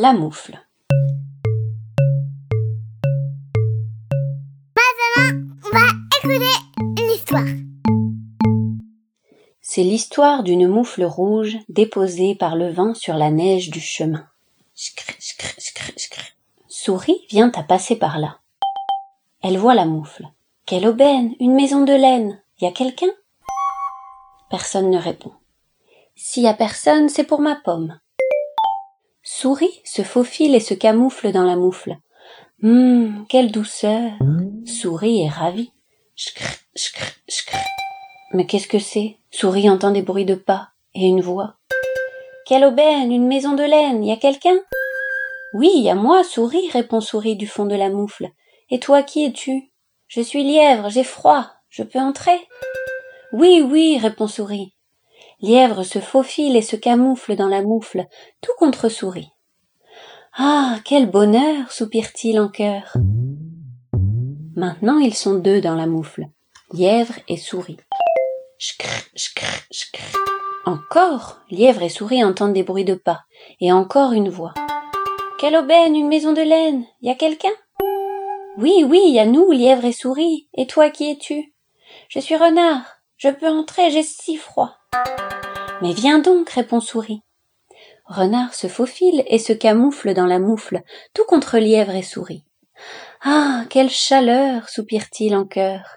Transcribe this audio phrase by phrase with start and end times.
[0.00, 0.56] La moufle.
[4.76, 5.86] On va
[6.18, 6.44] écouter
[7.00, 7.42] une histoire.
[9.60, 14.24] C'est l'histoire d'une moufle rouge déposée par le vent sur la neige du chemin.
[14.76, 16.22] Scr, scr, scr, scr.
[16.68, 18.38] Souris vient à passer par là.
[19.42, 20.28] Elle voit la moufle.
[20.64, 22.40] Quelle aubaine, une maison de laine.
[22.60, 23.10] Y a quelqu'un?
[24.48, 25.32] Personne ne répond.
[26.14, 27.98] S'il y a personne, c'est pour ma pomme.
[29.30, 31.98] Souris se faufile et se camoufle dans la moufle.
[32.62, 34.12] Hum, quelle douceur.
[34.64, 35.70] Souris est ravie.
[36.16, 37.58] Scr, scr, scr.
[38.32, 39.18] Mais qu'est-ce que c'est?
[39.30, 41.56] Souris entend des bruits de pas et une voix.
[42.46, 44.56] Quelle aubaine, une maison de laine, y a quelqu'un?
[45.52, 48.30] Oui, y a moi, Souris, répond Souris du fond de la moufle.
[48.70, 49.70] Et toi, qui es-tu?
[50.06, 52.40] Je suis lièvre, j'ai froid, je peux entrer?
[53.32, 54.72] Oui, oui, répond Souris.
[55.40, 58.06] Lièvre se faufile et se camoufle dans la moufle,
[58.40, 59.30] tout contre Souris.
[60.36, 62.96] Ah, quel bonheur, soupire-t-il en chœur.
[64.56, 66.28] Maintenant ils sont deux dans la moufle,
[66.72, 67.76] lièvre et souris.
[68.58, 70.16] Scr, scr, scr.
[70.66, 73.22] Encore, lièvre et souris entendent des bruits de pas,
[73.60, 74.54] et encore une voix.
[75.38, 77.54] Quelle aubaine, une maison de laine, y a quelqu'un?
[78.58, 81.54] Oui, oui, y a nous, lièvre et souris, et toi qui es-tu?
[82.08, 82.82] Je suis renard,
[83.16, 84.77] je peux entrer, j'ai si froid.
[85.82, 87.22] Mais viens donc, répond souris.
[88.04, 90.82] Renard se faufile et se camoufle dans la moufle,
[91.14, 92.44] tout contre lièvre et souris.
[93.22, 93.64] Ah.
[93.68, 94.68] Quelle chaleur.
[94.68, 95.94] soupire-t-il en chœur.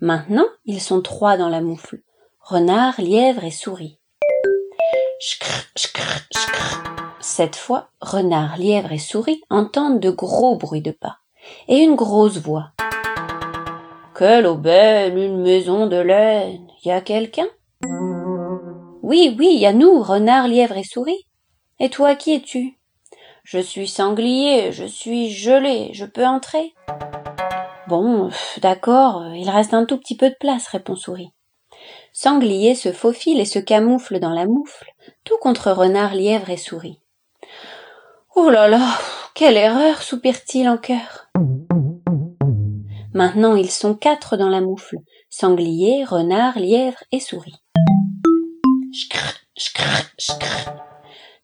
[0.00, 2.02] Maintenant ils sont trois dans la moufle.
[2.40, 3.98] Renard, lièvre et souris.
[7.20, 11.18] Cette fois, renard, lièvre et souris entendent de gros bruits de pas
[11.66, 12.72] et une grosse voix.
[14.18, 16.66] Quelle aubaine, une maison de laine.
[16.84, 17.46] Y a quelqu'un?
[19.00, 21.24] Oui, oui, y a nous, renard, lièvre et souris.
[21.78, 22.76] Et toi, qui es-tu?
[23.44, 26.74] Je suis sanglier, je suis gelé, je peux entrer
[27.86, 28.28] Bon,
[28.60, 31.32] d'accord, il reste un tout petit peu de place, répond Souris.
[32.12, 34.90] Sanglier se faufile et se camoufle dans la moufle,
[35.22, 36.98] tout contre renard, lièvre et souris.
[38.34, 38.82] Oh là là,
[39.34, 41.30] quelle erreur, soupire-t-il en chœur.
[43.14, 44.98] Maintenant ils sont quatre dans la moufle,
[45.30, 47.62] sanglier, renard, lièvre et souris.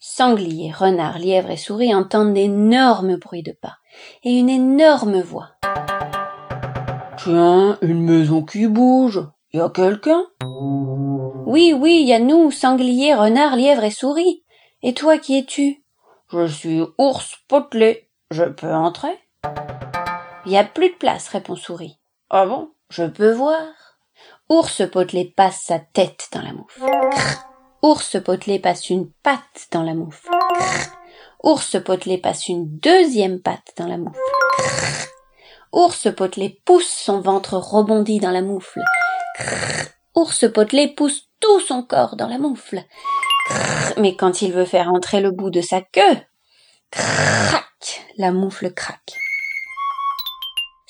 [0.00, 3.76] Sanglier, renard, lièvre et souris entendent d'énormes bruits de pas
[4.24, 5.50] et une énorme voix.
[7.18, 9.20] Tiens, une maison qui bouge.
[9.54, 10.24] Y a quelqu'un?
[11.46, 14.42] Oui, oui, y a nous, sanglier, renard, lièvre et souris.
[14.82, 15.84] Et toi, qui es-tu?
[16.32, 18.08] Je suis ours potelé.
[18.30, 19.18] Je peux entrer?
[20.44, 22.00] Y a plus de place, répond souris.
[22.28, 22.72] Ah bon?
[22.90, 23.62] Je peux voir.
[24.48, 26.80] Ours potelé passe sa tête dans la moufle.
[26.80, 27.46] Crrr.
[27.82, 30.28] Ours potelé passe une patte dans la moufle.
[30.28, 30.86] Crrr.
[31.44, 34.18] Ours potelé passe une deuxième patte dans la moufle.
[34.58, 35.06] Crrr.
[35.72, 38.82] Ours potelé pousse son ventre rebondi dans la moufle.
[39.36, 39.86] Crrr.
[40.16, 42.82] Ours potelé pousse tout son corps dans la moufle.
[43.48, 43.94] Crrr.
[43.98, 46.18] Mais quand il veut faire entrer le bout de sa queue,
[46.90, 49.21] crac, la moufle craque.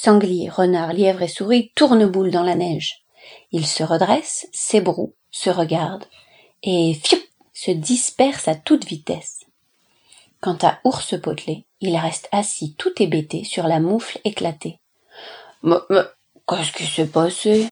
[0.00, 3.02] Sanglier, renard, lièvre et souris tournent boule dans la neige.
[3.50, 6.06] Ils se redressent, s'ébrouent, se regardent,
[6.62, 7.18] et fiou,
[7.52, 9.40] se dispersent à toute vitesse.
[10.40, 14.78] Quant à Ours Potelé, il reste assis tout hébété sur la moufle éclatée.
[15.64, 15.78] Mais
[16.48, 17.68] qu'est-ce qui s'est passé?